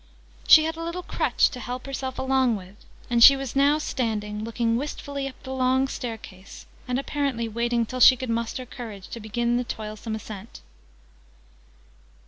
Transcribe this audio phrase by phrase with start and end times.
[0.47, 2.75] She had a little crutch to help herself along with:
[3.07, 7.99] and she was now standing, looking wistfully up the long staircase, and apparently waiting till
[7.99, 10.61] she could muster courage to begin the toilsome ascent.